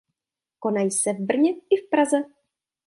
Konají 0.59 0.91
se 0.91 1.13
v 1.13 1.19
Brně 1.19 1.51
i 1.53 1.75
v 1.85 1.89
Praze. 1.89 2.17